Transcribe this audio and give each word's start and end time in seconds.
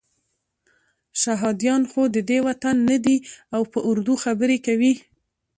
شهادیان 1.21 1.81
خو 1.91 2.01
ددې 2.15 2.39
وطن 2.47 2.75
نه 2.89 2.97
دي 3.05 3.17
او 3.55 3.61
په 3.71 3.79
اردو 3.89 4.13
خبرې 4.23 4.57
کوي. 4.67 4.93